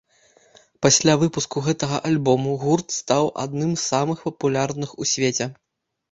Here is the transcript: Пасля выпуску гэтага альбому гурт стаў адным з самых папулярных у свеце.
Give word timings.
Пасля 0.83 1.13
выпуску 1.23 1.57
гэтага 1.65 1.99
альбому 2.09 2.53
гурт 2.63 2.95
стаў 2.99 3.29
адным 3.43 3.75
з 3.75 3.83
самых 3.91 4.23
папулярных 4.31 4.95
у 5.05 5.07
свеце. 5.13 5.45